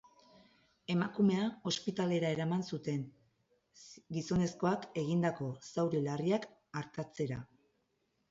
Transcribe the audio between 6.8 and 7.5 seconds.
artatzera.